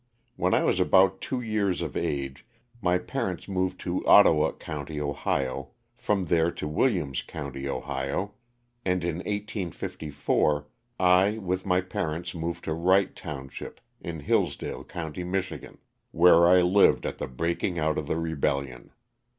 [0.35, 2.43] When I was about two years of age
[2.81, 8.33] my parents moved to Ottawa county, Ohio, from there to Williams county, Ohio,
[8.83, 10.65] and in 1854
[10.99, 15.53] I, with my parents, moved to Wright township, in Hillsdale county, Mich.,
[16.09, 18.93] where I lived at the breaking out of the rebellion.